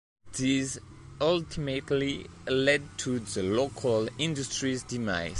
This 0.35 0.79
ultimately 1.21 2.25
led 2.47 2.81
to 2.97 3.19
the 3.19 3.43
local 3.43 4.09
industry's 4.17 4.81
demise. 4.81 5.29